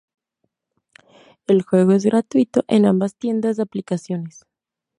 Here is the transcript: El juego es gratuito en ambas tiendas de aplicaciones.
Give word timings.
El 1.45 1.61
juego 1.61 1.91
es 1.91 2.05
gratuito 2.05 2.63
en 2.67 2.87
ambas 2.87 3.13
tiendas 3.15 3.57
de 3.57 3.61
aplicaciones. 3.61 4.47